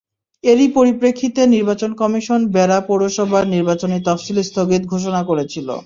[0.43, 5.67] এরই পরিপ্রেক্ষিতে নির্বাচন কমিশন বেড়া পৌরসভার নির্বাচনী তফসিল স্থগিত ঘোষণা করেছিল।